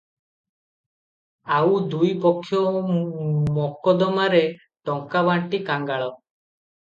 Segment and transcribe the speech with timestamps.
[1.57, 2.61] ଆଉ ଦୁଇ ପକ୍ଷ
[3.57, 4.41] ମକଦ୍ଦମାରେ
[4.91, 6.09] ଟଙ୍କା ବାଣ୍ଟି କାଙ୍ଗାଳ।